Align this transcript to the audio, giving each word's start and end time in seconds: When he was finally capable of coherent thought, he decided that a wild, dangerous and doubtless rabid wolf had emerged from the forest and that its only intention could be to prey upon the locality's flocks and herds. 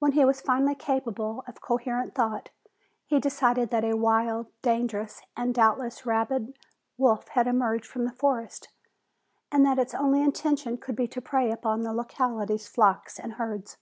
When 0.00 0.12
he 0.12 0.22
was 0.22 0.42
finally 0.42 0.74
capable 0.74 1.42
of 1.48 1.62
coherent 1.62 2.14
thought, 2.14 2.50
he 3.06 3.18
decided 3.18 3.70
that 3.70 3.84
a 3.86 3.96
wild, 3.96 4.48
dangerous 4.60 5.22
and 5.34 5.54
doubtless 5.54 6.04
rabid 6.04 6.54
wolf 6.98 7.28
had 7.28 7.46
emerged 7.46 7.86
from 7.86 8.04
the 8.04 8.12
forest 8.12 8.68
and 9.50 9.64
that 9.64 9.78
its 9.78 9.94
only 9.94 10.20
intention 10.22 10.76
could 10.76 10.94
be 10.94 11.08
to 11.08 11.22
prey 11.22 11.50
upon 11.50 11.84
the 11.84 11.94
locality's 11.94 12.68
flocks 12.68 13.18
and 13.18 13.36
herds. 13.40 13.78